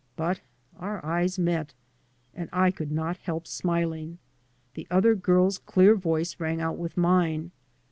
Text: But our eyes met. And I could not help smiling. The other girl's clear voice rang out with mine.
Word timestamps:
But 0.15 0.39
our 0.79 1.05
eyes 1.05 1.37
met. 1.37 1.75
And 2.33 2.49
I 2.51 2.71
could 2.71 2.91
not 2.91 3.17
help 3.17 3.45
smiling. 3.45 4.17
The 4.73 4.87
other 4.89 5.13
girl's 5.13 5.59
clear 5.59 5.93
voice 5.93 6.39
rang 6.39 6.59
out 6.59 6.79
with 6.79 6.97
mine. 6.97 7.51